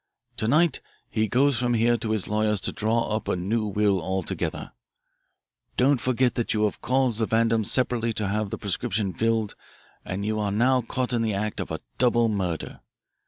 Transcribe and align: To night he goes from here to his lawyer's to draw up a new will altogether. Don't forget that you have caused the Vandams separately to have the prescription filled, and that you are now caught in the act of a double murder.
To 0.37 0.47
night 0.47 0.81
he 1.11 1.27
goes 1.27 1.59
from 1.59 1.75
here 1.75 1.95
to 1.95 2.09
his 2.09 2.27
lawyer's 2.27 2.59
to 2.61 2.71
draw 2.71 3.15
up 3.15 3.27
a 3.27 3.35
new 3.35 3.67
will 3.67 4.01
altogether. 4.01 4.71
Don't 5.77 6.01
forget 6.01 6.33
that 6.33 6.55
you 6.55 6.63
have 6.63 6.81
caused 6.81 7.19
the 7.19 7.27
Vandams 7.27 7.67
separately 7.69 8.11
to 8.13 8.27
have 8.27 8.49
the 8.49 8.57
prescription 8.57 9.13
filled, 9.13 9.53
and 10.03 10.23
that 10.23 10.25
you 10.25 10.39
are 10.39 10.51
now 10.51 10.81
caught 10.81 11.13
in 11.13 11.21
the 11.21 11.35
act 11.35 11.59
of 11.59 11.69
a 11.69 11.81
double 11.99 12.29
murder. 12.29 12.79